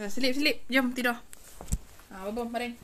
[0.00, 0.56] Selip, selip.
[0.68, 1.16] Jom tidur.
[2.10, 2.76] Ha, babam, baring.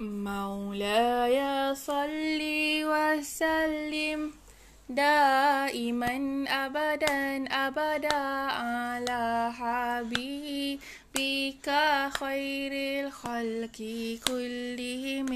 [0.00, 2.40] مولاي صل
[2.90, 4.32] وسلم
[4.89, 10.79] دائما ابدا أبدا على حبيبك
[12.19, 13.77] خير الخلق
[14.27, 15.29] كلهم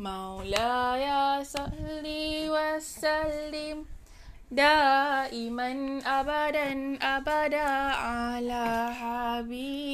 [0.00, 2.04] مولاي صل
[2.48, 3.84] وسلم.
[4.50, 7.68] دائما ابدا أبدا
[8.08, 9.91] على حبيبك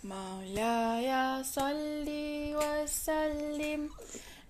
[0.04, 2.08] مولاي صل
[2.58, 3.90] وسلم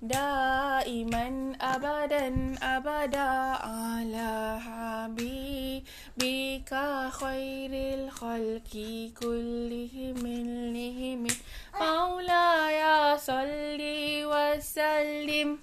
[0.02, 1.28] دائما
[1.62, 3.30] ابدا أبدا
[3.68, 6.72] على حبيبك
[7.12, 8.74] خير الخلق
[9.22, 10.18] كلهم
[10.76, 11.28] لهم.
[11.82, 12.82] مولاي
[13.18, 13.80] صل
[14.34, 15.58] وسلم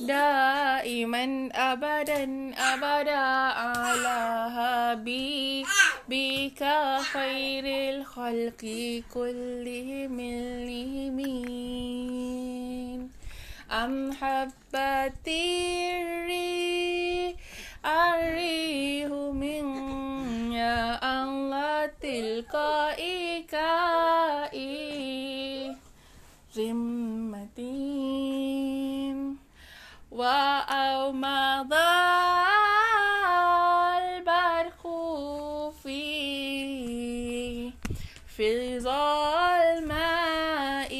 [0.00, 2.22] دائما ابدا
[2.56, 3.20] أبدا
[3.60, 4.18] على
[4.56, 5.68] حبيبك
[7.02, 8.62] خير الخلق
[9.14, 10.20] كلهم
[10.70, 11.18] لهم
[13.70, 15.42] أم حبتي
[16.02, 17.34] الريح
[17.86, 19.66] الريح من
[20.52, 24.76] يا الله تلقائي كائي
[26.56, 27.66] ذمتي
[30.10, 31.12] وأو
[38.36, 40.94] في ظلماء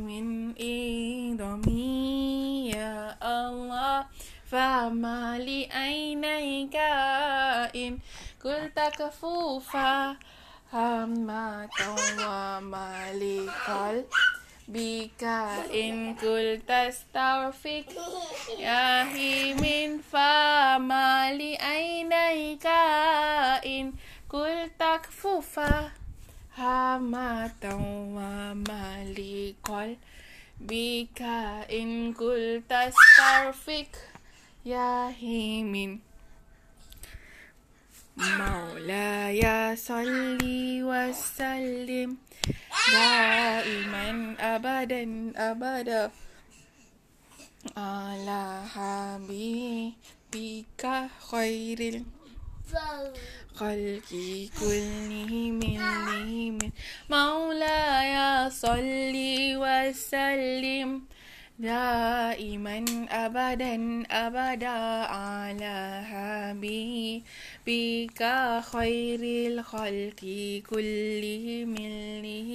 [0.00, 4.06] من إيضمي يا الله
[4.50, 6.76] فما لعينيك
[7.76, 7.98] إن
[8.44, 10.16] قلت كفوفا.
[10.72, 11.68] همة
[12.18, 14.12] وما لقلبك
[15.74, 17.86] إن قلت استغفك
[18.58, 19.04] يا
[19.54, 22.66] من فما لعينيك
[25.00, 25.90] قلت كفوفا
[26.58, 27.64] همة
[28.16, 31.22] وما لقلبك
[31.72, 33.96] إن قلت استغفك
[34.66, 35.14] يا
[35.62, 35.98] من
[38.18, 40.38] مولاي صل
[40.84, 42.16] وسلم
[42.92, 46.10] دائما ابدا ابدا
[47.76, 50.82] على حبيبك
[51.30, 52.02] خير
[52.74, 54.10] الخلق
[54.60, 56.58] كلهم لهم
[57.10, 59.14] مولاي صل
[59.62, 61.02] وسلم
[61.58, 64.78] دائما ابدا أبدا
[65.16, 67.22] على حبيبك
[68.72, 69.20] خير
[69.52, 70.22] الخلق
[70.70, 71.74] كلهم.
[71.74, 72.49] لهم